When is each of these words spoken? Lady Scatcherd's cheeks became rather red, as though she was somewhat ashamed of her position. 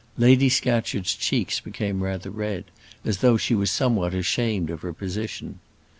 Lady 0.17 0.49
Scatcherd's 0.49 1.13
cheeks 1.15 1.59
became 1.59 2.01
rather 2.01 2.31
red, 2.31 2.63
as 3.05 3.17
though 3.19 3.37
she 3.37 3.53
was 3.53 3.69
somewhat 3.69 4.15
ashamed 4.15 4.71
of 4.71 4.81
her 4.81 4.93
position. 4.93 5.59